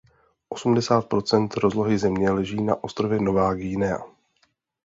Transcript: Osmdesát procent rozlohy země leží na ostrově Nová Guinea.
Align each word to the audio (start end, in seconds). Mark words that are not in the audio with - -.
Osmdesát 0.49 1.01
procent 1.09 1.53
rozlohy 1.53 1.97
země 1.97 2.31
leží 2.31 2.61
na 2.61 2.83
ostrově 2.83 3.19
Nová 3.21 3.53
Guinea. 3.53 3.99